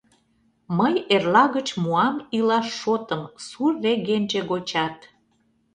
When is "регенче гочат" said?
3.83-4.97